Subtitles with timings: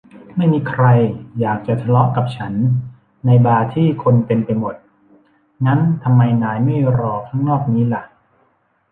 [0.35, 0.83] ไม่มีใคร
[1.39, 2.53] อยากจะทะเลาะกับฉัน
[3.25, 4.75] ในบาร์ที่คนเต็มไปหมด
[5.65, 8.03] งั้นทำไมนายไม่รอข้างนอกนี้ล่ะ